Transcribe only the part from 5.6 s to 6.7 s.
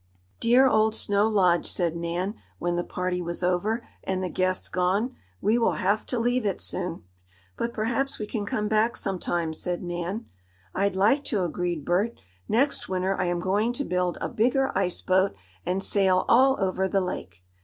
have to leave it